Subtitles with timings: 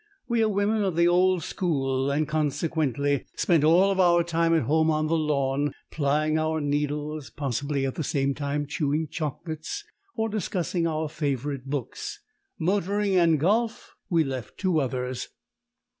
[0.27, 4.89] We are women of the old school, and consequently spent all our time at home
[4.89, 9.83] on the lawn, plying our needles, possibly at the same time chewing chocolates
[10.15, 12.19] or discussing our favourite books;
[12.57, 15.27] motoring and golf we left to others.